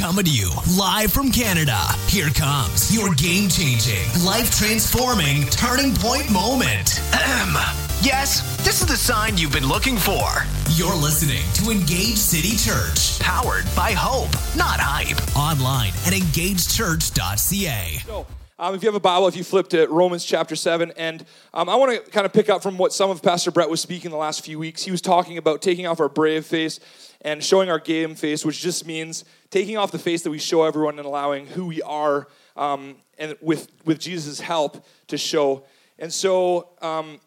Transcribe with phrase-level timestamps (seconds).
[0.00, 1.76] Coming to you live from Canada.
[2.08, 6.98] Here comes your game changing, life transforming turning point moment.
[7.12, 7.52] Ahem.
[8.00, 10.24] Yes, this is the sign you've been looking for.
[10.70, 15.18] You're listening to Engage City Church, Powered by hope, not hype.
[15.36, 17.98] online at engagechurch.ca.
[18.06, 18.26] So,
[18.58, 21.68] um, if you have a Bible, if you flip to Romans chapter 7, and um,
[21.68, 24.10] I want to kind of pick up from what some of Pastor Brett was speaking
[24.10, 24.82] the last few weeks.
[24.82, 26.80] He was talking about taking off our brave face
[27.22, 30.62] and showing our game face, which just means taking off the face that we show
[30.64, 35.64] everyone and allowing who we are, um, and with, with Jesus' help to show.
[35.98, 37.20] And so, um,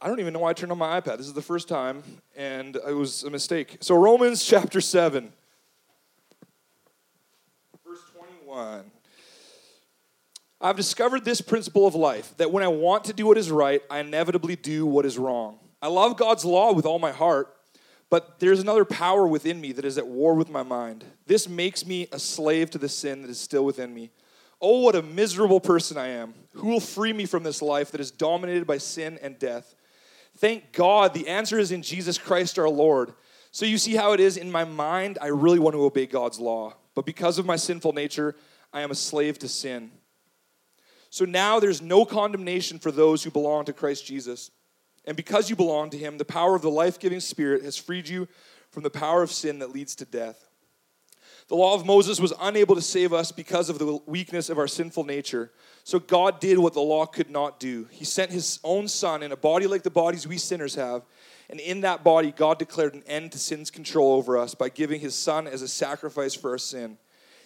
[0.00, 1.18] I don't even know why I turned on my iPad.
[1.18, 2.02] This is the first time,
[2.36, 3.78] and it was a mistake.
[3.80, 5.32] So, Romans chapter 7,
[7.86, 8.00] verse
[8.44, 8.84] 21.
[10.60, 13.82] I've discovered this principle of life that when I want to do what is right,
[13.90, 15.58] I inevitably do what is wrong.
[15.80, 17.52] I love God's law with all my heart,
[18.12, 21.02] but there's another power within me that is at war with my mind.
[21.24, 24.10] This makes me a slave to the sin that is still within me.
[24.60, 26.34] Oh, what a miserable person I am.
[26.56, 29.74] Who will free me from this life that is dominated by sin and death?
[30.36, 33.14] Thank God the answer is in Jesus Christ our Lord.
[33.50, 36.38] So you see how it is in my mind, I really want to obey God's
[36.38, 36.74] law.
[36.94, 38.36] But because of my sinful nature,
[38.74, 39.90] I am a slave to sin.
[41.08, 44.50] So now there's no condemnation for those who belong to Christ Jesus.
[45.04, 48.08] And because you belong to him, the power of the life giving Spirit has freed
[48.08, 48.28] you
[48.70, 50.48] from the power of sin that leads to death.
[51.48, 54.68] The law of Moses was unable to save us because of the weakness of our
[54.68, 55.50] sinful nature.
[55.84, 57.88] So God did what the law could not do.
[57.90, 61.02] He sent his own son in a body like the bodies we sinners have.
[61.50, 65.00] And in that body, God declared an end to sin's control over us by giving
[65.00, 66.96] his son as a sacrifice for our sin.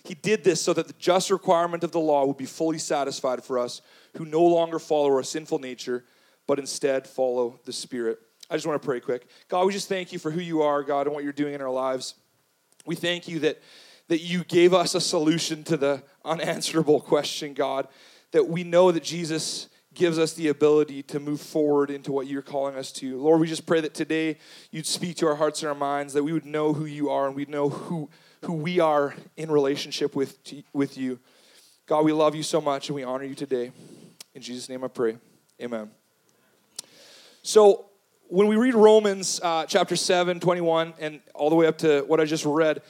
[0.04, 3.42] He did this so that the just requirement of the law would be fully satisfied
[3.42, 3.80] for us
[4.16, 6.04] who no longer follow our sinful nature,
[6.46, 8.18] but instead follow the Spirit.
[8.50, 9.26] I just want to pray quick.
[9.48, 11.60] God, we just thank you for who you are, God, and what you're doing in
[11.60, 12.14] our lives.
[12.84, 13.60] We thank you that,
[14.08, 17.88] that you gave us a solution to the unanswerable question, God,
[18.30, 22.42] that we know that Jesus gives us the ability to move forward into what you're
[22.42, 23.20] calling us to.
[23.20, 24.38] Lord, we just pray that today
[24.70, 27.26] you'd speak to our hearts and our minds, that we would know who you are
[27.26, 28.10] and we'd know who,
[28.42, 30.38] who we are in relationship with,
[30.72, 31.18] with you.
[31.86, 33.72] God, we love you so much and we honor you today.
[34.34, 35.16] In Jesus' name I pray.
[35.60, 35.90] Amen.
[37.46, 37.90] So,
[38.26, 42.18] when we read Romans uh, chapter 7, 21, and all the way up to what
[42.18, 42.82] I just read,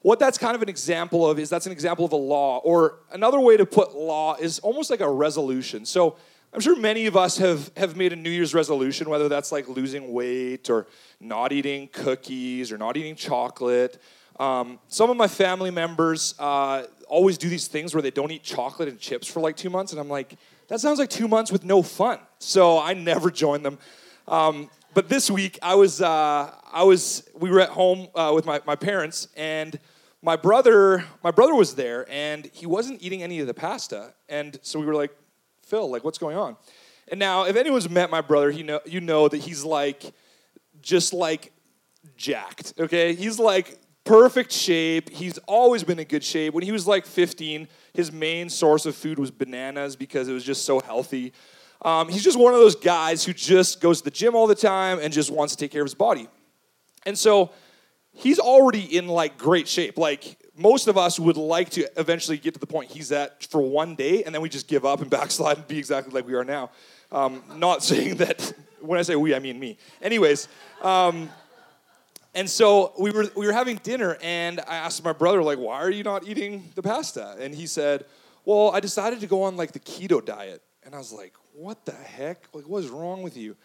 [0.00, 2.98] what that's kind of an example of is that's an example of a law, or
[3.12, 5.86] another way to put law is almost like a resolution.
[5.86, 6.16] So,
[6.52, 9.68] I'm sure many of us have, have made a New Year's resolution, whether that's like
[9.68, 10.88] losing weight or
[11.20, 14.02] not eating cookies or not eating chocolate.
[14.40, 18.42] Um, some of my family members uh, always do these things where they don't eat
[18.42, 20.36] chocolate and chips for like two months, and I'm like,
[20.68, 22.18] that sounds like two months with no fun.
[22.38, 23.78] So I never join them.
[24.26, 28.46] Um, but this week, I was, uh, I was, we were at home uh, with
[28.46, 29.78] my, my parents, and
[30.22, 34.14] my brother, my brother was there, and he wasn't eating any of the pasta.
[34.28, 35.14] And so we were like,
[35.62, 36.56] Phil, like, what's going on?
[37.08, 40.12] And now, if anyone's met my brother, you know, you know that he's like,
[40.80, 41.52] just like
[42.16, 42.74] jacked.
[42.78, 45.10] Okay, he's like perfect shape.
[45.10, 46.54] He's always been in good shape.
[46.54, 50.44] When he was like 15, his main source of food was bananas because it was
[50.44, 51.32] just so healthy.
[51.82, 54.54] Um, he's just one of those guys who just goes to the gym all the
[54.54, 56.28] time and just wants to take care of his body.
[57.04, 57.50] And so
[58.12, 59.98] he's already in like great shape.
[59.98, 63.60] Like most of us would like to eventually get to the point he's at for
[63.60, 66.34] one day, and then we just give up and backslide and be exactly like we
[66.34, 66.70] are now.
[67.12, 69.78] Um, not saying that when I say we, I mean me.
[70.00, 70.48] Anyways,
[70.82, 71.30] um,
[72.34, 75.76] and so we were we were having dinner, and I asked my brother like, "Why
[75.76, 78.06] are you not eating the pasta?" And he said,
[78.44, 81.84] "Well, I decided to go on like the keto diet." And I was like, "What
[81.84, 82.48] the heck?
[82.52, 83.56] Like, what is wrong with you?"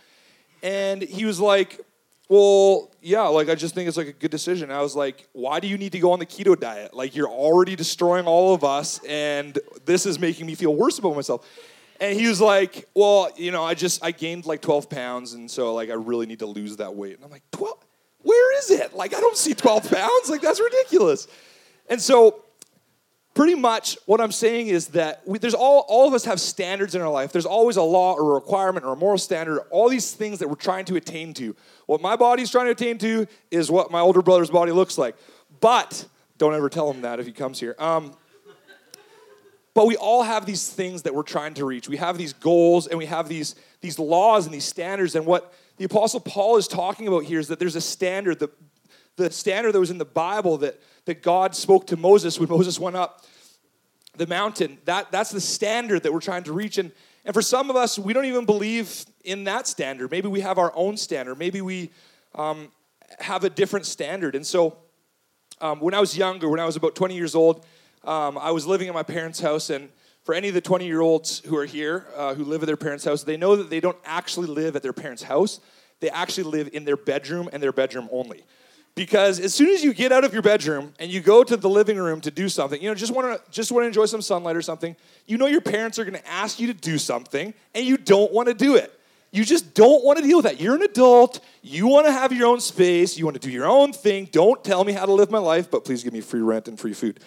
[0.61, 1.79] And he was like,
[2.27, 5.59] "Well, yeah, like I just think it's like a good decision." I was like, "Why
[5.59, 6.93] do you need to go on the keto diet?
[6.93, 11.15] Like, you're already destroying all of us, and this is making me feel worse about
[11.15, 11.47] myself."
[11.99, 15.49] And he was like, "Well, you know, I just I gained like 12 pounds, and
[15.49, 17.77] so like I really need to lose that weight." And I'm like, "12?
[18.21, 18.95] Where is it?
[18.95, 20.29] Like I don't see 12 pounds.
[20.29, 21.27] Like that's ridiculous."
[21.89, 22.43] And so,
[23.33, 26.95] pretty much what I'm saying is that we, there's all all of us have standards
[26.95, 27.31] in our life.
[27.31, 29.59] There's always a law or a requirement or a moral standard.
[29.71, 31.55] All these things that we're trying to attain to.
[31.85, 35.15] What my body's trying to attain to is what my older brother's body looks like.
[35.59, 36.05] But
[36.37, 37.75] don't ever tell him that if he comes here.
[37.79, 38.13] Um,
[39.73, 41.87] but we all have these things that we're trying to reach.
[41.87, 45.15] We have these goals and we have these, these laws and these standards.
[45.15, 48.49] And what the Apostle Paul is talking about here is that there's a standard, the,
[49.15, 52.79] the standard that was in the Bible that, that God spoke to Moses when Moses
[52.79, 53.25] went up
[54.17, 54.79] the mountain.
[54.85, 56.77] That, that's the standard that we're trying to reach.
[56.77, 56.91] And,
[57.23, 60.11] and for some of us, we don't even believe in that standard.
[60.11, 61.37] Maybe we have our own standard.
[61.37, 61.91] Maybe we
[62.35, 62.71] um,
[63.19, 64.35] have a different standard.
[64.35, 64.77] And so
[65.61, 67.65] Um, when I was younger, when I was about 20 years old,
[68.03, 69.89] um, I was living in my parents' house, and
[70.23, 72.77] for any of the 20 year olds who are here uh, who live at their
[72.77, 75.59] parents' house, they know that they don't actually live at their parents' house.
[75.99, 78.45] They actually live in their bedroom and their bedroom only.
[78.95, 81.69] Because as soon as you get out of your bedroom and you go to the
[81.69, 84.21] living room to do something, you know, just want to just want to enjoy some
[84.21, 84.95] sunlight or something,
[85.25, 88.31] you know your parents are going to ask you to do something and you don't
[88.33, 88.93] want to do it.
[89.31, 90.59] You just don't want to deal with that.
[90.59, 91.39] You're an adult.
[91.61, 93.17] You want to have your own space.
[93.17, 94.27] You want to do your own thing.
[94.31, 96.79] Don't tell me how to live my life, but please give me free rent and
[96.79, 97.19] free food.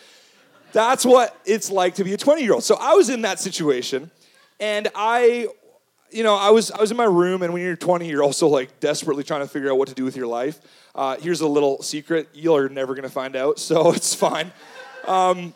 [0.73, 2.65] That's what it's like to be a 20 year old.
[2.65, 4.11] So I was in that situation,
[4.59, 5.49] and I,
[6.11, 8.49] you know, I was I was in my room, and when you're 20, you're also
[8.49, 10.61] like desperately trying to figure out what to do with your life.
[10.95, 14.53] Uh, here's a little secret: you're never gonna find out, so it's fine.
[15.07, 15.55] Um,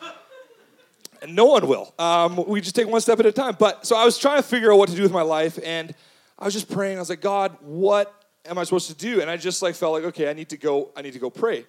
[1.21, 1.93] and no one will.
[1.97, 3.55] Um, we just take one step at a time.
[3.57, 5.93] But so I was trying to figure out what to do with my life, and
[6.37, 6.97] I was just praying.
[6.97, 8.13] I was like, God, what
[8.45, 9.21] am I supposed to do?
[9.21, 10.89] And I just like felt like, okay, I need to go.
[10.95, 11.65] I need to go pray.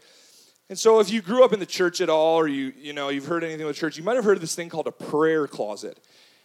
[0.68, 3.08] And so if you grew up in the church at all or you you know
[3.08, 5.46] you've heard anything with church, you might have heard of this thing called a prayer
[5.46, 5.98] closet.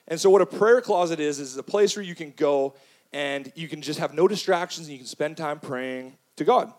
[0.08, 2.76] And so what a prayer closet is is a place where you can go
[3.12, 6.74] and you can just have no distractions and you can spend time praying to God.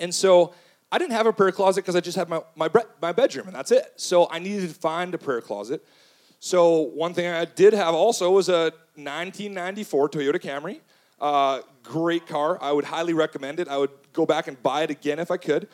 [0.00, 0.54] And so
[0.90, 2.68] I didn't have a prayer closet because I just had my, my,
[3.00, 3.92] my bedroom and that's it.
[3.96, 5.84] So I needed to find a prayer closet.
[6.40, 10.80] So one thing I did have also was a 1994 Toyota Camry.
[11.20, 12.58] Uh, great car.
[12.60, 13.68] I would highly recommend it.
[13.68, 15.68] I would go back and buy it again if I could.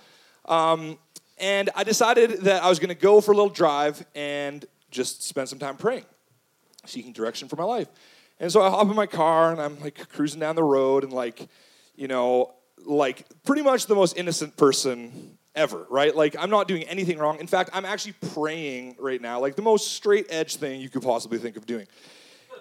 [0.46, 0.98] Um,
[1.38, 5.22] and I decided that I was going to go for a little drive and just
[5.22, 6.04] spend some time praying,
[6.84, 7.88] seeking direction for my life.
[8.38, 11.12] And so I hop in my car and I'm like cruising down the road and
[11.12, 11.48] like,
[11.94, 12.54] you know,
[12.84, 16.14] like pretty much the most innocent person ever, right?
[16.14, 17.38] Like I'm not doing anything wrong.
[17.38, 21.02] In fact, I'm actually praying right now, like the most straight edge thing you could
[21.02, 21.86] possibly think of doing.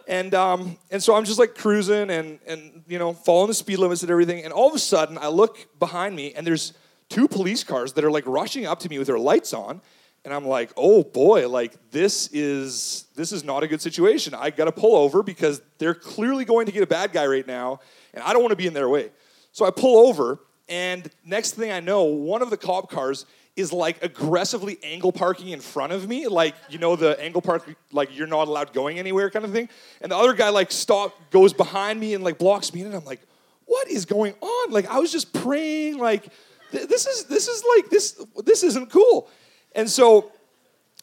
[0.07, 3.77] And um, and so I'm just like cruising and and you know following the speed
[3.77, 4.43] limits and everything.
[4.43, 6.73] And all of a sudden, I look behind me and there's
[7.09, 9.81] two police cars that are like rushing up to me with their lights on
[10.25, 14.33] and i'm like oh boy like this is this is not a good situation.
[14.33, 17.79] I gotta pull over because they're clearly going to get a bad guy right now
[18.13, 19.09] and i don't want to be in their way.
[19.51, 23.73] So i pull over and next thing i know one of the cop cars is
[23.73, 28.15] like aggressively angle parking in front of me like you know the angle park like
[28.15, 29.67] you're not allowed going anywhere kind of thing.
[30.01, 33.05] And the other guy like stop goes behind me and like blocks me and i'm
[33.05, 33.21] like
[33.65, 34.71] what is going on?
[34.71, 36.31] Like i was just praying like
[36.71, 39.29] this is this is like this this isn't cool.
[39.75, 40.31] And so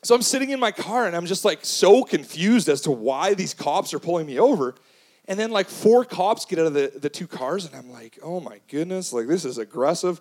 [0.03, 3.35] so i'm sitting in my car and i'm just like so confused as to why
[3.35, 4.75] these cops are pulling me over.
[5.29, 8.19] And then like four cops get out of the, the two cars and i'm like
[8.23, 10.21] oh my goodness like this is aggressive.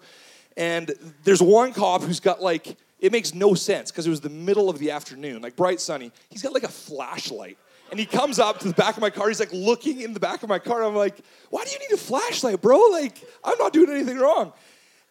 [0.57, 0.93] And
[1.23, 4.69] there's one cop who's got like it makes no sense because it was the middle
[4.69, 6.11] of the afternoon like bright sunny.
[6.29, 7.57] He's got like a flashlight.
[7.91, 9.27] And he comes up to the back of my car.
[9.27, 10.83] He's like looking in the back of my car.
[10.83, 11.17] I'm like
[11.49, 12.79] why do you need a flashlight bro?
[12.91, 14.53] Like i'm not doing anything wrong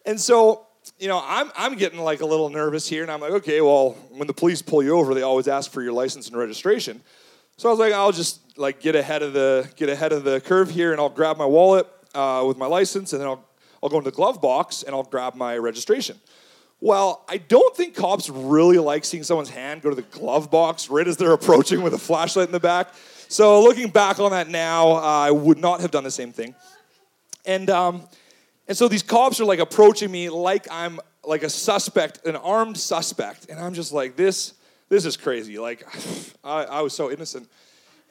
[0.05, 0.67] and so,
[0.99, 3.91] you know, I'm, I'm getting like a little nervous here, and I'm like, okay, well,
[4.11, 7.01] when the police pull you over, they always ask for your license and registration.
[7.57, 10.41] So I was like, I'll just like get ahead of the get ahead of the
[10.41, 13.45] curve here, and I'll grab my wallet uh, with my license, and then I'll
[13.85, 16.19] I'll go into the glove box and I'll grab my registration.
[16.81, 20.89] Well, I don't think cops really like seeing someone's hand go to the glove box
[20.89, 22.89] right as they're approaching with a flashlight in the back.
[23.27, 26.55] So looking back on that now, uh, I would not have done the same thing.
[27.45, 28.07] And um,
[28.67, 32.77] and so these cops are like approaching me like I'm like a suspect, an armed
[32.77, 33.47] suspect.
[33.49, 34.53] And I'm just like, this,
[34.89, 35.57] this is crazy.
[35.57, 35.85] Like,
[36.43, 37.49] I, I was so innocent.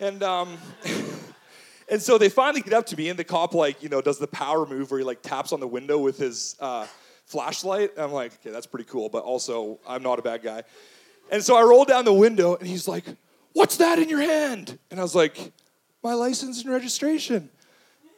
[0.00, 0.56] And, um,
[1.88, 4.18] and so they finally get up to me, and the cop, like, you know, does
[4.18, 6.86] the power move where he, like, taps on the window with his uh,
[7.26, 7.92] flashlight.
[7.94, 10.62] And I'm like, okay, that's pretty cool, but also, I'm not a bad guy.
[11.30, 13.04] And so I roll down the window, and he's like,
[13.52, 14.78] what's that in your hand?
[14.90, 15.52] And I was like,
[16.02, 17.48] my license and registration.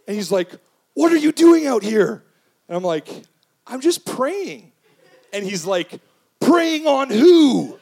[0.08, 0.50] And he's like,
[0.94, 2.24] what are you doing out here?
[2.68, 3.08] And I'm like,
[3.66, 4.72] I'm just praying.
[5.32, 6.00] And he's like,
[6.40, 7.78] praying on who?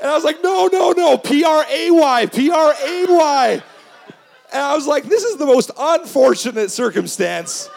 [0.00, 3.62] And I was like, no, no, no, P R A Y, P R A Y.
[4.52, 7.68] And I was like, this is the most unfortunate circumstance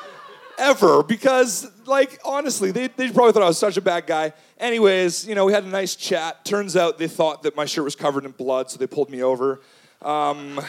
[0.57, 4.33] ever because, like, honestly, they, they probably thought I was such a bad guy.
[4.59, 6.45] Anyways, you know, we had a nice chat.
[6.45, 9.23] Turns out they thought that my shirt was covered in blood, so they pulled me
[9.23, 9.59] over.
[10.01, 10.61] Um,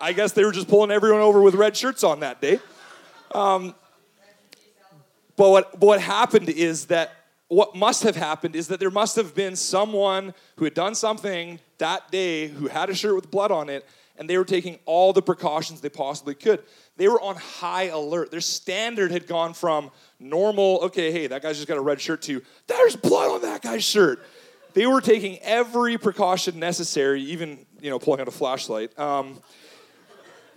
[0.00, 2.58] I guess they were just pulling everyone over with red shirts on that day.
[3.32, 3.74] Um,
[5.36, 7.12] but what, what happened is that
[7.48, 11.58] what must have happened is that there must have been someone who had done something
[11.78, 15.12] that day who had a shirt with blood on it and they were taking all
[15.12, 16.62] the precautions they possibly could.
[16.96, 18.30] They were on high alert.
[18.30, 19.90] Their standard had gone from
[20.20, 23.62] normal, okay, hey, that guy's just got a red shirt, to there's blood on that
[23.62, 24.20] guy's shirt.
[24.74, 28.96] They were taking every precaution necessary, even you know pulling out a flashlight.
[28.98, 29.40] Um,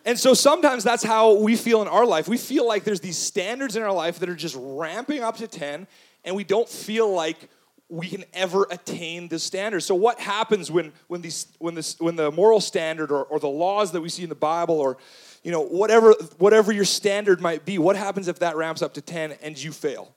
[0.05, 2.27] And so sometimes that's how we feel in our life.
[2.27, 5.47] We feel like there's these standards in our life that are just ramping up to
[5.47, 5.87] 10,
[6.25, 7.49] and we don't feel like
[7.89, 9.81] we can ever attain the standard.
[9.81, 13.47] So what happens when when these when this when the moral standard or, or the
[13.47, 14.97] laws that we see in the Bible or
[15.43, 19.01] you know whatever whatever your standard might be, what happens if that ramps up to
[19.01, 20.13] 10 and you fail?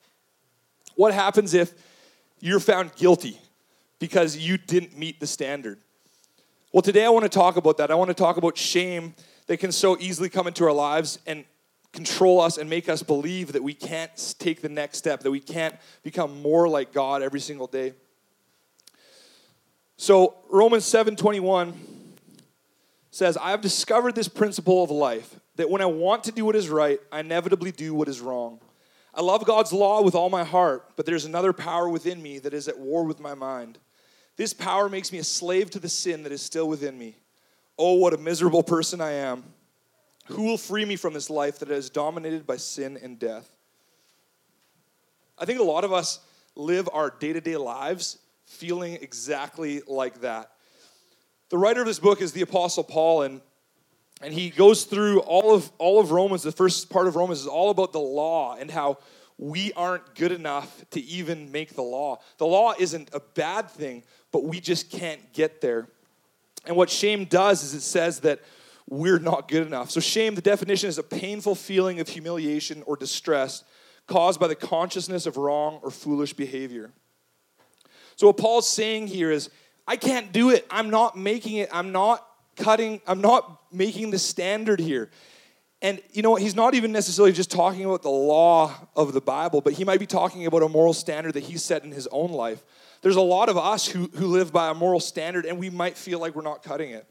[0.94, 1.74] What happens if
[2.40, 3.38] you're found guilty
[3.98, 5.78] because you didn't meet the standard?
[6.72, 7.90] Well, today I want to talk about that.
[7.90, 9.14] I want to talk about shame
[9.46, 11.44] that can so easily come into our lives and
[11.92, 15.40] control us and make us believe that we can't take the next step, that we
[15.40, 17.94] can't become more like God every single day.
[19.96, 21.74] So Romans 7:21
[23.10, 26.54] says, "I have discovered this principle of life, that when I want to do what
[26.54, 28.60] is right, I inevitably do what is wrong.
[29.14, 32.52] I love God's law with all my heart, but there's another power within me that
[32.52, 33.78] is at war with my mind.
[34.36, 37.16] This power makes me a slave to the sin that is still within me.
[37.78, 39.44] Oh, what a miserable person I am."
[40.26, 43.48] Who will free me from this life that is dominated by sin and death?
[45.38, 46.18] I think a lot of us
[46.56, 50.50] live our day to day lives feeling exactly like that.
[51.48, 53.40] The writer of this book is the Apostle Paul, and,
[54.20, 56.42] and he goes through all of, all of Romans.
[56.42, 58.98] The first part of Romans is all about the law and how
[59.38, 62.18] we aren't good enough to even make the law.
[62.38, 64.02] The law isn't a bad thing,
[64.32, 65.88] but we just can't get there.
[66.66, 68.40] And what shame does is it says that
[68.88, 69.90] we're not good enough.
[69.90, 73.64] So, shame, the definition is a painful feeling of humiliation or distress
[74.06, 76.92] caused by the consciousness of wrong or foolish behavior.
[78.14, 79.50] So, what Paul's saying here is,
[79.88, 80.66] I can't do it.
[80.70, 81.68] I'm not making it.
[81.72, 85.10] I'm not cutting, I'm not making the standard here.
[85.82, 86.36] And you know?
[86.36, 90.00] He's not even necessarily just talking about the law of the Bible, but he might
[90.00, 92.64] be talking about a moral standard that he set in his own life.
[93.06, 95.96] There's a lot of us who, who live by a moral standard, and we might
[95.96, 97.06] feel like we're not cutting it.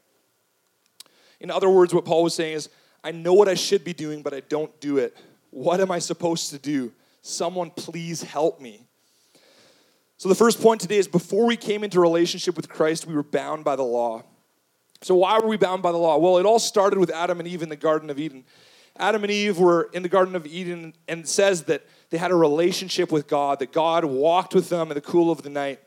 [1.39, 2.69] In other words, what Paul was saying is,
[3.01, 5.15] I know what I should be doing, but I don't do it.
[5.51, 6.91] What am I supposed to do?
[7.21, 8.83] Someone please help me.
[10.17, 13.23] So, the first point today is before we came into relationship with Christ, we were
[13.23, 14.23] bound by the law.
[15.01, 16.17] So, why were we bound by the law?
[16.17, 18.43] Well, it all started with Adam and Eve in the Garden of Eden.
[18.97, 22.35] Adam and Eve were in the Garden of Eden and says that they had a
[22.35, 25.79] relationship with God, that God walked with them in the cool of the night.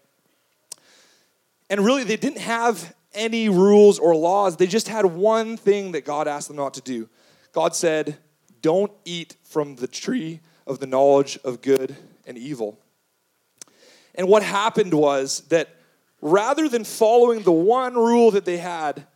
[1.70, 4.56] And really, they didn't have any rules or laws.
[4.56, 7.08] They just had one thing that God asked them not to do.
[7.52, 8.18] God said,
[8.62, 11.96] Don't eat from the tree of the knowledge of good
[12.26, 12.78] and evil.
[14.14, 15.68] And what happened was that
[16.20, 19.06] rather than following the one rule that they had,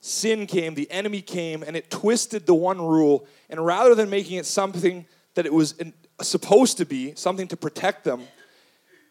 [0.00, 3.26] sin came, the enemy came, and it twisted the one rule.
[3.48, 5.74] And rather than making it something that it was
[6.20, 8.22] supposed to be, something to protect them,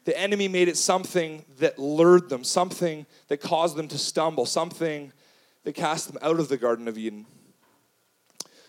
[0.06, 5.12] the enemy made it something that lured them, something that caused them to stumble, something
[5.64, 7.26] that cast them out of the Garden of Eden.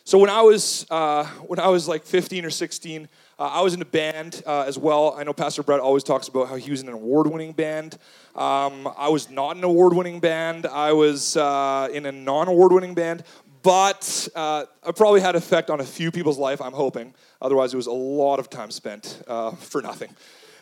[0.07, 3.73] So when I was uh, when I was like 15 or 16, uh, I was
[3.73, 5.15] in a band uh, as well.
[5.17, 7.95] I know Pastor Brett always talks about how he was in an award-winning band.
[8.37, 10.67] Um, I was not an award-winning band.
[10.67, 13.25] I was uh, in a non-award-winning band,
[13.63, 16.61] but uh, I probably had effect on a few people's life.
[16.61, 17.15] I'm hoping.
[17.41, 20.15] Otherwise, it was a lot of time spent uh, for nothing.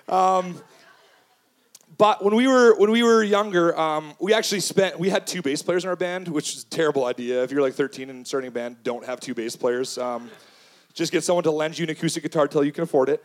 [0.08, 0.60] Um,
[1.98, 5.42] but when we were when we were younger, um, we actually spent we had two
[5.42, 7.42] bass players in our band, which is a terrible idea.
[7.42, 9.98] If you're like 13 and starting a band, don't have two bass players.
[9.98, 10.30] Um,
[10.94, 13.22] just get someone to lend you an acoustic guitar till you can afford it.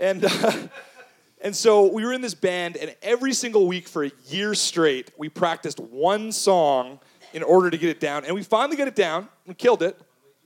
[0.00, 0.52] And uh,
[1.42, 5.12] and so we were in this band, and every single week for a year straight,
[5.16, 6.98] we practiced one song
[7.32, 8.24] in order to get it down.
[8.24, 9.28] And we finally got it down.
[9.46, 9.96] We killed it.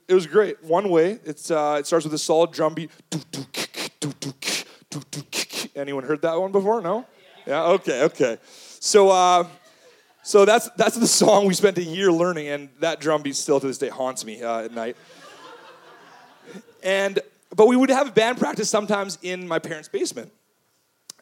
[0.08, 0.62] It was great.
[0.64, 1.20] One way.
[1.24, 2.90] It's uh, it starts with a solid drum beat.
[5.74, 6.80] Anyone heard that one before?
[6.80, 7.06] No?
[7.46, 8.38] Yeah, okay, okay.
[8.80, 9.46] So uh,
[10.22, 13.58] so that's that's the song we spent a year learning, and that drum beat still
[13.58, 14.96] to this day haunts me uh, at night.
[16.82, 17.18] And
[17.54, 20.32] but we would have band practice sometimes in my parents' basement.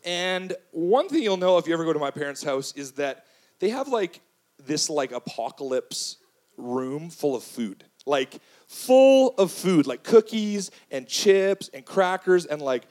[0.05, 3.27] And one thing you'll know if you ever go to my parents' house is that
[3.59, 4.21] they have like
[4.59, 6.17] this like apocalypse
[6.57, 7.85] room full of food.
[8.07, 12.87] Like full of food, like cookies and chips and crackers and like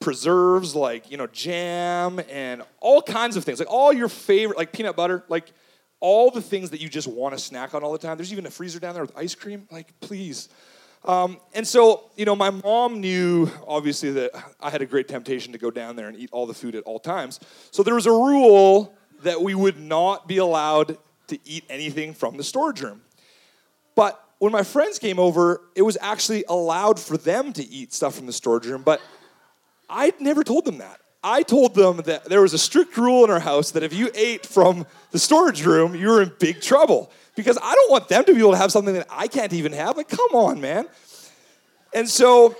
[0.00, 3.58] preserves like you know jam and all kinds of things.
[3.58, 5.52] Like all your favorite like peanut butter like
[6.00, 8.16] all the things that you just want to snack on all the time.
[8.16, 10.48] There's even a freezer down there with ice cream like please.
[11.04, 15.52] Um, and so you know my mom knew obviously that i had a great temptation
[15.52, 17.38] to go down there and eat all the food at all times.
[17.70, 22.38] So there was a rule that we would not be allowed to eat anything from
[22.38, 23.02] the storage room.
[23.94, 28.14] But when my friends came over it was actually allowed for them to eat stuff
[28.14, 29.00] from the storage room but
[29.90, 31.00] I never told them that.
[31.22, 34.10] I told them that there was a strict rule in our house that if you
[34.14, 38.24] ate from the storage room, you were in big trouble because I don't want them
[38.24, 39.96] to be able to have something that I can't even have.
[39.96, 40.88] Like, come on, man.
[41.92, 42.56] And so,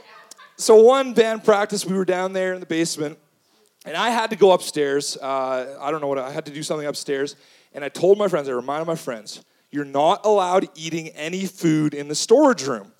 [0.56, 3.18] so one band practice, we were down there in the basement,
[3.86, 5.16] and I had to go upstairs.
[5.16, 7.36] Uh, I don't know what I had to do something upstairs,
[7.72, 11.94] and I told my friends, I reminded my friends, you're not allowed eating any food
[11.94, 12.92] in the storage room.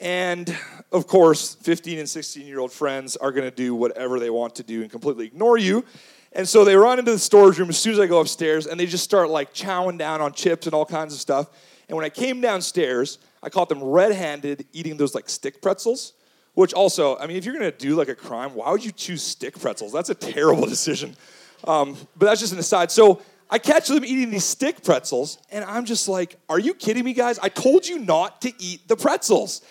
[0.00, 0.54] And
[0.92, 4.54] of course, 15 and 16 year old friends are going to do whatever they want
[4.56, 5.84] to do and completely ignore you.
[6.32, 8.78] And so they run into the storage room as soon as I go upstairs and
[8.78, 11.48] they just start like chowing down on chips and all kinds of stuff.
[11.88, 16.12] And when I came downstairs, I caught them red handed eating those like stick pretzels,
[16.54, 18.92] which also, I mean, if you're going to do like a crime, why would you
[18.92, 19.92] choose stick pretzels?
[19.92, 21.16] That's a terrible decision.
[21.64, 22.90] Um, but that's just an aside.
[22.90, 27.04] So I catch them eating these stick pretzels, and I'm just like, are you kidding
[27.04, 27.38] me, guys?
[27.38, 29.62] I told you not to eat the pretzels.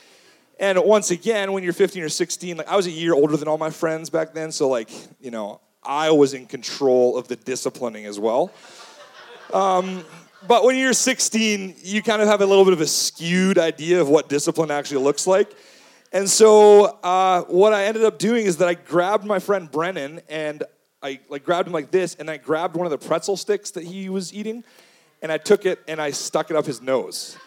[0.59, 3.47] And once again, when you're 15 or 16, like I was a year older than
[3.47, 7.35] all my friends back then, so like, you know, I was in control of the
[7.35, 8.51] disciplining as well.
[9.53, 10.03] Um,
[10.47, 13.99] but when you're 16, you kind of have a little bit of a skewed idea
[13.99, 15.53] of what discipline actually looks like.
[16.11, 20.21] And so uh, what I ended up doing is that I grabbed my friend Brennan
[20.29, 20.63] and
[21.05, 23.83] I like grabbed him like this, and I grabbed one of the pretzel sticks that
[23.83, 24.63] he was eating,
[25.21, 27.37] and I took it and I stuck it up his nose.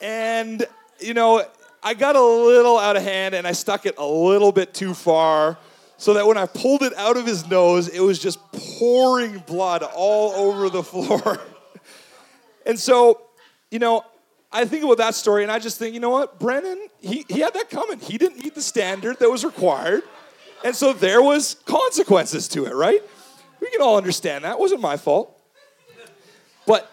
[0.00, 0.64] And
[1.00, 1.44] you know,
[1.82, 4.94] I got a little out of hand and I stuck it a little bit too
[4.94, 5.58] far
[5.96, 9.82] so that when I pulled it out of his nose, it was just pouring blood
[9.82, 11.40] all over the floor.
[12.66, 13.22] and so,
[13.70, 14.04] you know,
[14.52, 16.38] I think about that story and I just think, you know what?
[16.38, 17.98] Brennan, he, he had that coming.
[17.98, 20.02] He didn't meet the standard that was required.
[20.64, 23.02] And so there was consequences to it, right?
[23.60, 24.52] We can all understand that.
[24.52, 25.36] It wasn't my fault.
[26.66, 26.88] But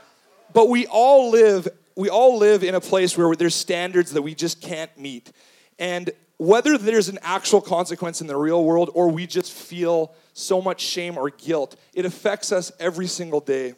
[0.53, 1.67] but we all live
[1.99, 5.33] we all live in a place where there's standards that we just can't meet.
[5.79, 10.61] And whether there's an actual consequence in the real world or we just feel so
[10.61, 13.73] much shame or guilt, it affects us every single day.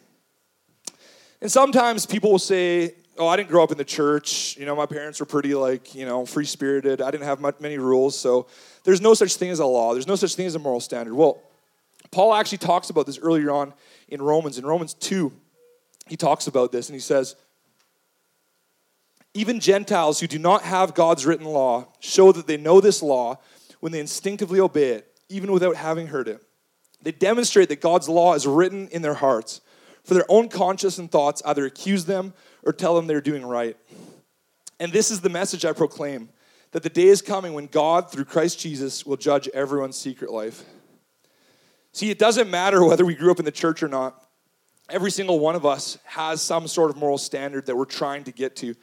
[1.40, 4.56] And sometimes people will say, Oh, I didn't grow up in the church.
[4.56, 7.02] You know, my parents were pretty, like, you know, free spirited.
[7.02, 8.16] I didn't have much, many rules.
[8.16, 8.46] So
[8.84, 11.12] there's no such thing as a law, there's no such thing as a moral standard.
[11.12, 11.42] Well,
[12.12, 13.74] Paul actually talks about this earlier on
[14.08, 14.58] in Romans.
[14.58, 15.32] In Romans 2,
[16.06, 17.34] he talks about this and he says,
[19.34, 23.38] even Gentiles who do not have God's written law show that they know this law
[23.80, 26.42] when they instinctively obey it, even without having heard it.
[27.02, 29.60] They demonstrate that God's law is written in their hearts,
[30.04, 33.76] for their own conscience and thoughts either accuse them or tell them they're doing right.
[34.78, 36.28] And this is the message I proclaim
[36.72, 40.64] that the day is coming when God, through Christ Jesus, will judge everyone's secret life.
[41.92, 44.26] See, it doesn't matter whether we grew up in the church or not.
[44.88, 48.32] Every single one of us has some sort of moral standard that we're trying to
[48.32, 48.74] get to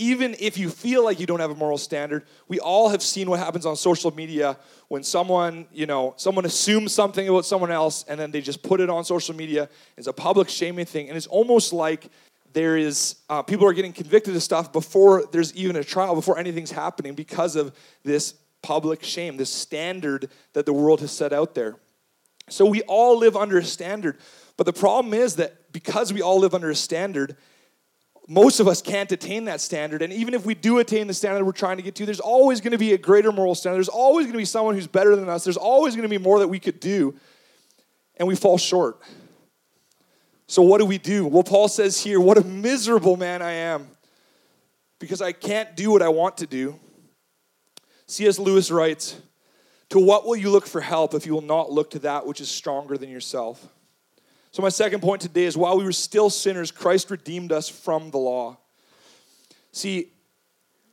[0.00, 3.28] even if you feel like you don't have a moral standard, we all have seen
[3.28, 4.56] what happens on social media
[4.88, 8.80] when someone, you know, someone assumes something about someone else and then they just put
[8.80, 9.68] it on social media.
[9.98, 11.08] It's a public shaming thing.
[11.08, 12.10] And it's almost like
[12.54, 16.38] there is, uh, people are getting convicted of stuff before there's even a trial, before
[16.38, 21.54] anything's happening because of this public shame, this standard that the world has set out
[21.54, 21.76] there.
[22.48, 24.16] So we all live under a standard.
[24.56, 27.36] But the problem is that because we all live under a standard,
[28.30, 30.02] most of us can't attain that standard.
[30.02, 32.60] And even if we do attain the standard we're trying to get to, there's always
[32.60, 33.78] going to be a greater moral standard.
[33.78, 35.42] There's always going to be someone who's better than us.
[35.42, 37.16] There's always going to be more that we could do.
[38.18, 39.00] And we fall short.
[40.46, 41.26] So, what do we do?
[41.26, 43.88] Well, Paul says here, What a miserable man I am
[45.00, 46.78] because I can't do what I want to do.
[48.06, 48.38] C.S.
[48.38, 49.20] Lewis writes,
[49.88, 52.40] To what will you look for help if you will not look to that which
[52.40, 53.66] is stronger than yourself?
[54.52, 58.10] So, my second point today is while we were still sinners, Christ redeemed us from
[58.10, 58.58] the law.
[59.72, 60.12] See,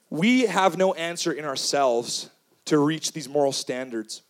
[0.10, 2.30] we have no answer in ourselves
[2.66, 4.22] to reach these moral standards.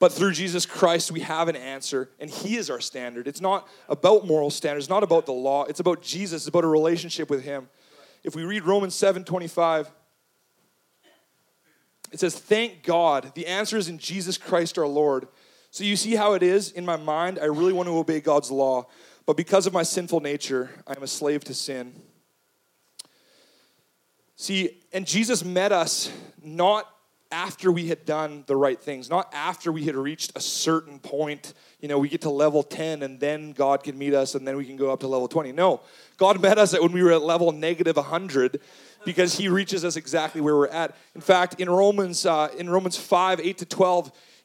[0.00, 3.28] But through Jesus Christ, we have an answer, and He is our standard.
[3.28, 6.64] It's not about moral standards, it's not about the law, it's about Jesus, it's about
[6.64, 7.68] a relationship with Him.
[8.24, 9.90] If we read Romans 7 25,
[12.10, 13.32] it says, Thank God.
[13.34, 15.28] The answer is in Jesus Christ our Lord
[15.70, 18.50] so you see how it is in my mind, I really want to obey God's
[18.50, 18.86] law,
[19.26, 21.94] but because of my sinful nature, I am a slave to sin.
[24.36, 26.10] See, and Jesus met us
[26.42, 26.88] not
[27.30, 31.52] after we had done the right things, not after we had reached a certain point.
[31.80, 34.56] You know, we get to level 10 and then God can meet us and then
[34.56, 35.52] we can go up to level 20.
[35.52, 35.80] No,
[36.16, 38.60] God met us when we were at level negative 100
[39.04, 40.96] because he reaches us exactly where we're at.
[41.14, 44.12] In fact, in Romans, uh, in Romans 5, 8 to 12,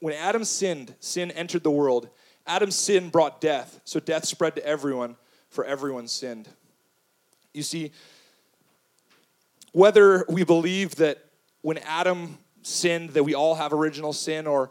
[0.00, 2.08] when Adam sinned, sin entered the world.
[2.46, 5.16] Adam's sin brought death, so death spread to everyone,
[5.48, 6.48] for everyone sinned.
[7.52, 7.92] You see,
[9.72, 11.24] whether we believe that
[11.62, 14.70] when Adam sinned that we all have original sin or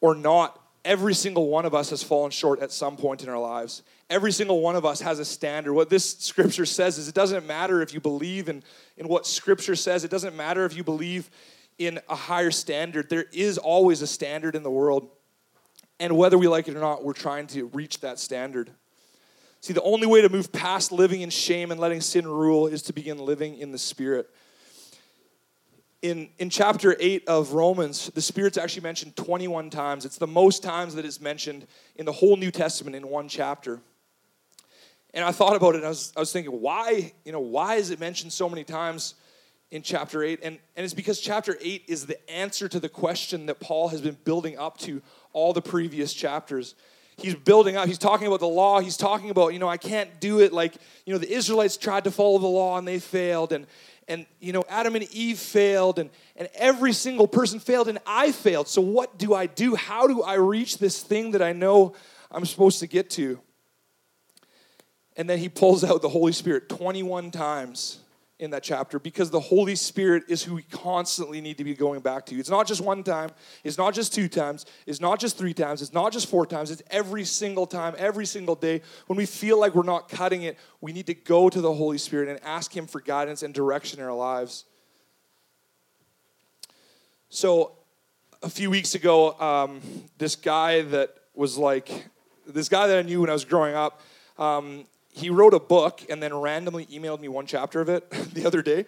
[0.00, 3.38] or not, every single one of us has fallen short at some point in our
[3.38, 3.82] lives.
[4.08, 5.72] Every single one of us has a standard.
[5.72, 8.62] What this scripture says is it doesn't matter if you believe in,
[8.96, 11.30] in what scripture says, it doesn't matter if you believe
[11.78, 13.10] in a higher standard.
[13.10, 15.08] There is always a standard in the world.
[15.98, 18.70] And whether we like it or not, we're trying to reach that standard.
[19.60, 22.82] See, the only way to move past living in shame and letting sin rule is
[22.82, 24.28] to begin living in the Spirit.
[26.02, 30.04] In, in chapter 8 of Romans, the Spirit's actually mentioned 21 times.
[30.04, 33.80] It's the most times that it's mentioned in the whole New Testament in one chapter.
[35.14, 37.90] And I thought about it I was, I was thinking, why, you know, why is
[37.90, 39.14] it mentioned so many times?
[39.70, 40.40] In chapter 8.
[40.42, 44.00] And, and it's because chapter 8 is the answer to the question that Paul has
[44.00, 45.02] been building up to
[45.32, 46.74] all the previous chapters.
[47.16, 50.20] He's building up, he's talking about the law, he's talking about, you know, I can't
[50.20, 50.74] do it like,
[51.06, 53.52] you know, the Israelites tried to follow the law and they failed.
[53.52, 53.66] And,
[54.06, 58.32] and you know, Adam and Eve failed, and, and every single person failed, and I
[58.32, 58.68] failed.
[58.68, 59.74] So, what do I do?
[59.74, 61.94] How do I reach this thing that I know
[62.30, 63.40] I'm supposed to get to?
[65.16, 67.98] And then he pulls out the Holy Spirit 21 times
[68.38, 72.00] in that chapter because the Holy Spirit is who we constantly need to be going
[72.00, 72.36] back to.
[72.36, 73.30] It's not just one time,
[73.64, 76.70] it's not just two times, it's not just three times, it's not just four times,
[76.70, 78.82] it's every single time, every single day.
[79.06, 81.98] When we feel like we're not cutting it, we need to go to the Holy
[81.98, 84.66] Spirit and ask Him for guidance and direction in our lives.
[87.30, 87.72] So,
[88.42, 89.80] a few weeks ago, um,
[90.18, 92.06] this guy that was like,
[92.46, 94.00] this guy that I knew when I was growing up,
[94.38, 94.84] um,
[95.16, 98.60] he wrote a book and then randomly emailed me one chapter of it the other
[98.60, 98.84] day.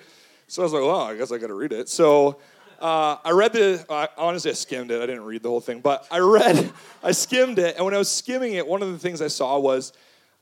[0.46, 1.88] So I was like, well, I guess I got to read it.
[1.88, 2.38] So
[2.80, 5.00] uh, I read the, honestly, I skimmed it.
[5.00, 6.70] I didn't read the whole thing, but I read,
[7.02, 7.76] I skimmed it.
[7.76, 9.94] And when I was skimming it, one of the things I saw was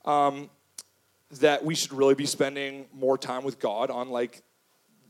[0.03, 0.49] um,
[1.39, 4.43] that we should really be spending more time with God on like,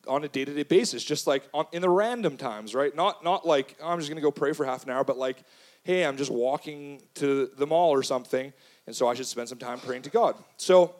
[0.07, 2.95] on a day-to-day basis, just like on, in the random times, right?
[2.95, 5.43] Not, not like, oh, I'm just to go pray for half an hour, but like,
[5.83, 8.53] hey, I'm just walking to the mall or something
[8.87, 10.35] and so I should spend some time praying to God.
[10.55, 10.95] So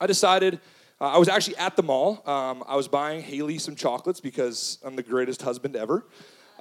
[0.00, 0.60] I decided,
[1.00, 2.22] uh, I was actually at the mall.
[2.26, 6.06] Um, I was buying Haley some chocolates because I'm the greatest husband ever.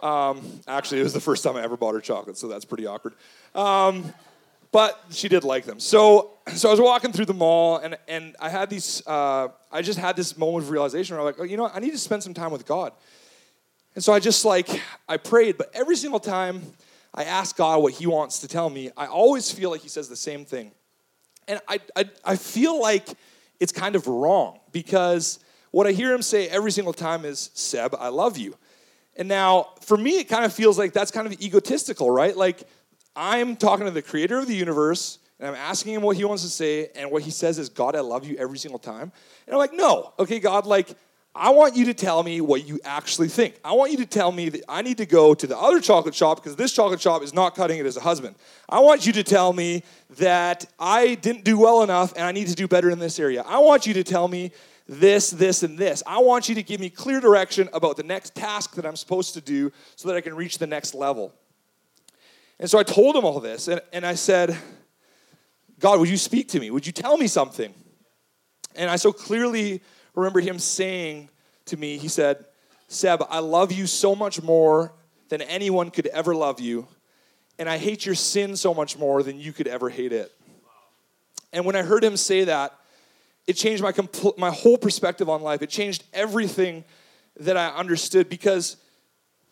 [0.01, 2.87] Um, actually, it was the first time I ever bought her chocolates, so that's pretty
[2.87, 3.13] awkward.
[3.53, 4.13] Um,
[4.71, 5.79] but she did like them.
[5.79, 9.81] So, so I was walking through the mall, and, and I had these, uh, I
[9.81, 11.75] just had this moment of realization where I'm like, oh, you know what?
[11.75, 12.93] I need to spend some time with God.
[13.95, 16.61] And so I just like, I prayed, but every single time
[17.13, 20.09] I ask God what He wants to tell me, I always feel like He says
[20.09, 20.71] the same thing.
[21.47, 23.07] And I, I, I feel like
[23.59, 25.39] it's kind of wrong because
[25.71, 28.55] what I hear Him say every single time is, Seb, I love you.
[29.15, 32.35] And now, for me, it kind of feels like that's kind of egotistical, right?
[32.35, 32.63] Like,
[33.15, 36.43] I'm talking to the creator of the universe, and I'm asking him what he wants
[36.43, 39.11] to say, and what he says is, God, I love you every single time.
[39.45, 40.95] And I'm like, no, okay, God, like,
[41.35, 43.59] I want you to tell me what you actually think.
[43.63, 46.15] I want you to tell me that I need to go to the other chocolate
[46.15, 48.35] shop because this chocolate shop is not cutting it as a husband.
[48.67, 49.83] I want you to tell me
[50.17, 53.43] that I didn't do well enough and I need to do better in this area.
[53.45, 54.51] I want you to tell me
[54.87, 56.01] this, this, and this.
[56.07, 59.35] I want you to give me clear direction about the next task that I'm supposed
[59.35, 61.31] to do so that I can reach the next level.
[62.59, 64.57] And so I told him all this and, and I said,
[65.79, 66.71] God, would you speak to me?
[66.71, 67.71] Would you tell me something?
[68.75, 69.81] And I so clearly
[70.19, 71.29] remember him saying
[71.65, 72.45] to me, he said,
[72.87, 74.93] Seb, I love you so much more
[75.29, 76.87] than anyone could ever love you,
[77.57, 80.31] and I hate your sin so much more than you could ever hate it.
[81.53, 82.75] And when I heard him say that,
[83.47, 85.61] it changed my, compl- my whole perspective on life.
[85.61, 86.83] It changed everything
[87.39, 88.77] that I understood because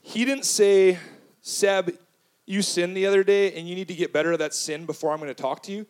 [0.01, 0.99] he didn't say,
[1.41, 1.97] Seb,
[2.45, 5.12] you sinned the other day and you need to get better at that sin before
[5.12, 5.86] I'm going to talk to you.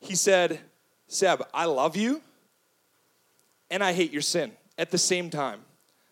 [0.00, 0.60] He said,
[1.06, 2.22] Seb, I love you
[3.72, 5.60] and I hate your sin at the same time.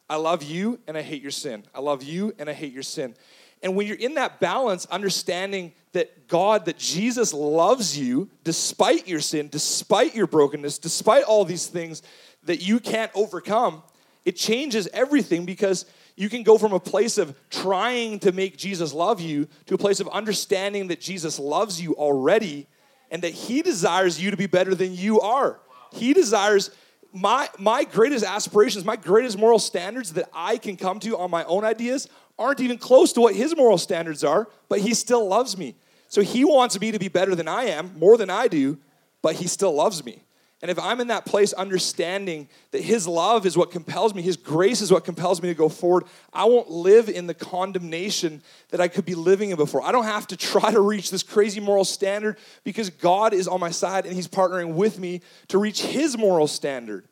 [0.09, 1.63] I love you and I hate your sin.
[1.73, 3.15] I love you and I hate your sin.
[3.63, 9.21] And when you're in that balance, understanding that God, that Jesus loves you despite your
[9.21, 12.03] sin, despite your brokenness, despite all these things
[12.45, 13.83] that you can't overcome,
[14.25, 15.85] it changes everything because
[16.17, 19.79] you can go from a place of trying to make Jesus love you to a
[19.79, 22.67] place of understanding that Jesus loves you already
[23.11, 25.61] and that he desires you to be better than you are.
[25.93, 26.71] He desires
[27.13, 31.45] my my greatest aspirations, my greatest moral standards that I can come to on my
[31.45, 35.59] own ideas aren't even close to what his moral standards are, but he still loves
[35.59, 35.77] me.
[36.09, 38.79] So he wants me to be better than I am, more than I do,
[39.23, 40.23] but he still loves me.
[40.63, 44.37] And if I'm in that place understanding that His love is what compels me, His
[44.37, 48.81] grace is what compels me to go forward, I won't live in the condemnation that
[48.81, 49.83] I could be living in before.
[49.83, 53.59] I don't have to try to reach this crazy moral standard because God is on
[53.59, 57.07] my side and He's partnering with me to reach His moral standard.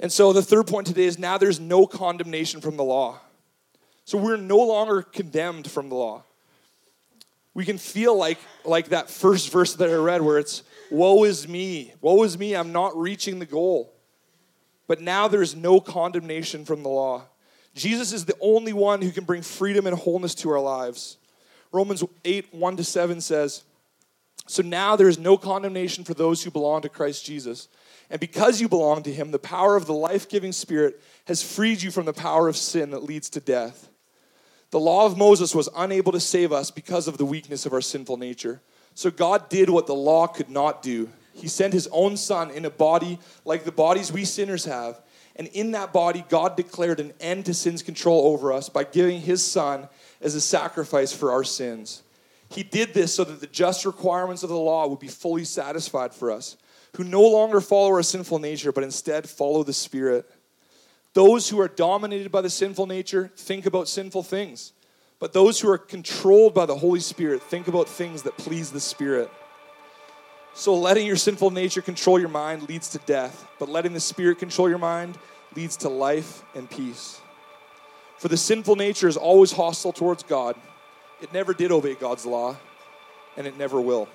[0.00, 3.18] And so the third point today is now there's no condemnation from the law.
[4.06, 6.22] So we're no longer condemned from the law.
[7.52, 11.48] We can feel like, like that first verse that I read where it's, Woe is
[11.48, 11.92] me.
[12.00, 12.54] Woe is me.
[12.54, 13.92] I'm not reaching the goal.
[14.86, 17.24] But now there's no condemnation from the law.
[17.74, 21.18] Jesus is the only one who can bring freedom and wholeness to our lives.
[21.72, 23.64] Romans 8, 1 to 7 says,
[24.46, 27.68] So now there is no condemnation for those who belong to Christ Jesus.
[28.08, 31.82] And because you belong to him, the power of the life giving Spirit has freed
[31.82, 33.88] you from the power of sin that leads to death.
[34.70, 37.80] The law of Moses was unable to save us because of the weakness of our
[37.80, 38.60] sinful nature.
[38.96, 41.10] So God did what the law could not do.
[41.34, 44.98] He sent his own son in a body like the bodies we sinners have.
[45.36, 49.20] And in that body, God declared an end to sin's control over us by giving
[49.20, 49.90] his son
[50.22, 52.04] as a sacrifice for our sins.
[52.48, 56.14] He did this so that the just requirements of the law would be fully satisfied
[56.14, 56.56] for us,
[56.96, 60.24] who no longer follow our sinful nature, but instead follow the Spirit.
[61.12, 64.72] Those who are dominated by the sinful nature think about sinful things.
[65.18, 68.80] But those who are controlled by the Holy Spirit think about things that please the
[68.80, 69.30] Spirit.
[70.54, 74.38] So letting your sinful nature control your mind leads to death, but letting the Spirit
[74.38, 75.18] control your mind
[75.54, 77.20] leads to life and peace.
[78.18, 80.56] For the sinful nature is always hostile towards God.
[81.20, 82.56] It never did obey God's law,
[83.36, 84.08] and it never will.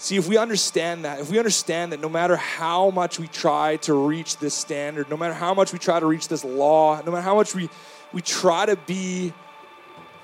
[0.00, 3.76] See, if we understand that, if we understand that no matter how much we try
[3.78, 7.10] to reach this standard, no matter how much we try to reach this law, no
[7.10, 7.68] matter how much we
[8.12, 9.32] we try to be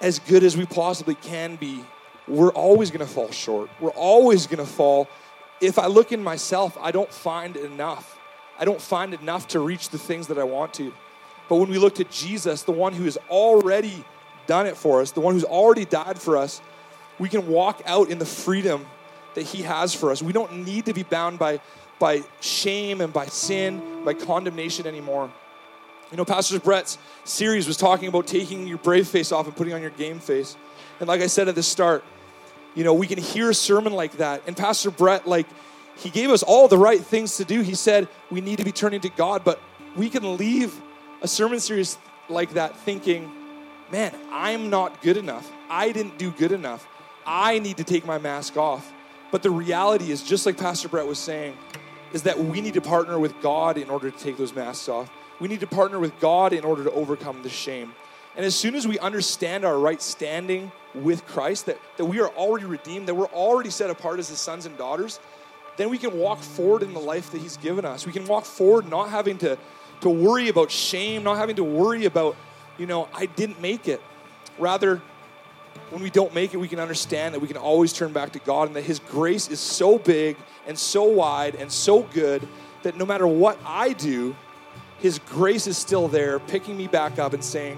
[0.00, 1.84] as good as we possibly can be,
[2.26, 3.70] we're always going to fall short.
[3.80, 5.08] We're always going to fall.
[5.60, 8.18] If I look in myself, I don't find enough.
[8.58, 10.92] I don't find enough to reach the things that I want to.
[11.48, 14.04] But when we look to Jesus, the one who has already
[14.46, 16.60] done it for us, the one who's already died for us,
[17.18, 18.86] we can walk out in the freedom
[19.34, 20.22] that he has for us.
[20.22, 21.60] We don't need to be bound by,
[21.98, 25.30] by shame and by sin, by condemnation anymore.
[26.10, 29.72] You know, Pastor Brett's series was talking about taking your brave face off and putting
[29.72, 30.56] on your game face.
[31.00, 32.04] And like I said at the start,
[32.74, 34.42] you know, we can hear a sermon like that.
[34.46, 35.46] And Pastor Brett, like,
[35.96, 37.60] he gave us all the right things to do.
[37.62, 39.60] He said we need to be turning to God, but
[39.96, 40.74] we can leave
[41.22, 43.30] a sermon series like that thinking,
[43.92, 45.50] man, I'm not good enough.
[45.70, 46.86] I didn't do good enough.
[47.26, 48.92] I need to take my mask off.
[49.30, 51.56] But the reality is, just like Pastor Brett was saying,
[52.12, 55.10] is that we need to partner with God in order to take those masks off.
[55.44, 57.94] We need to partner with God in order to overcome the shame.
[58.34, 62.30] And as soon as we understand our right standing with Christ, that, that we are
[62.30, 65.20] already redeemed, that we're already set apart as his sons and daughters,
[65.76, 68.06] then we can walk forward in the life that he's given us.
[68.06, 69.58] We can walk forward not having to,
[70.00, 72.36] to worry about shame, not having to worry about,
[72.78, 74.00] you know, I didn't make it.
[74.58, 75.02] Rather,
[75.90, 78.38] when we don't make it, we can understand that we can always turn back to
[78.38, 82.48] God and that his grace is so big and so wide and so good
[82.82, 84.34] that no matter what I do,
[85.04, 87.76] his grace is still there, picking me back up and saying,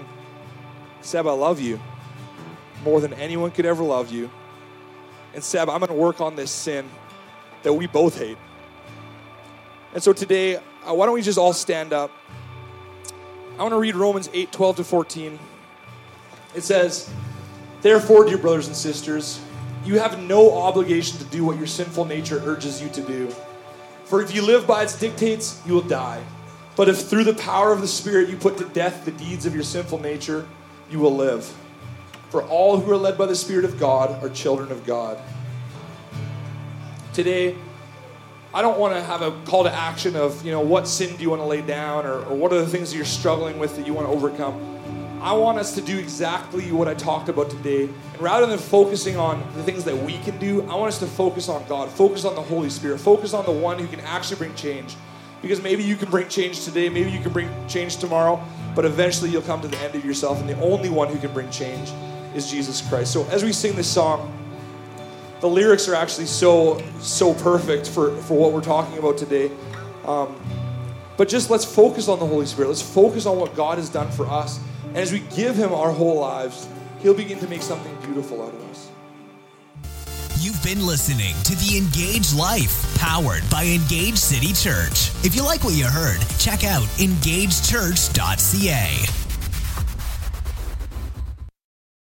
[1.01, 1.77] Seb, I love you
[2.85, 4.31] more than anyone could ever love you.
[5.33, 6.89] And Seb, I'm going to work on this sin
[7.63, 8.37] that we both hate.
[9.93, 12.11] And so today, uh, why don't we just all stand up?
[13.59, 15.37] I want to read Romans 8 12 to 14.
[16.55, 17.11] It says,
[17.81, 19.41] Therefore, dear brothers and sisters,
[19.83, 23.35] you have no obligation to do what your sinful nature urges you to do.
[24.05, 26.23] For if you live by its dictates, you will die.
[26.77, 29.55] But if through the power of the Spirit you put to death the deeds of
[29.55, 30.47] your sinful nature,
[30.91, 31.51] you will live.
[32.29, 35.17] For all who are led by the Spirit of God are children of God.
[37.13, 37.55] Today,
[38.53, 41.23] I don't want to have a call to action of, you know, what sin do
[41.23, 43.75] you want to lay down or, or what are the things that you're struggling with
[43.75, 44.75] that you want to overcome.
[45.19, 47.83] I want us to do exactly what I talked about today.
[47.85, 51.07] And rather than focusing on the things that we can do, I want us to
[51.07, 54.37] focus on God, focus on the Holy Spirit, focus on the one who can actually
[54.37, 54.95] bring change.
[55.41, 58.43] Because maybe you can bring change today, maybe you can bring change tomorrow,
[58.75, 61.31] but eventually you'll come to the end of yourself, and the only one who can
[61.33, 61.91] bring change
[62.35, 63.13] is Jesus Christ.
[63.13, 64.33] So as we sing this song,
[65.39, 69.51] the lyrics are actually so so perfect for for what we're talking about today.
[70.05, 70.35] Um,
[71.15, 72.69] but just let's focus on the Holy Spirit.
[72.69, 75.91] Let's focus on what God has done for us, and as we give Him our
[75.91, 76.67] whole lives,
[77.01, 78.66] He'll begin to make something beautiful out of us.
[80.47, 85.11] You've been listening to the Engage Life, powered by Engage City Church.
[85.25, 89.26] If you like what you heard, check out engagechurch.ca.